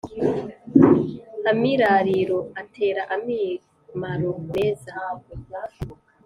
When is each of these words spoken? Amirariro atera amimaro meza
Amirariro 1.51 2.37
atera 2.61 3.01
amimaro 3.15 4.29
meza 4.51 4.91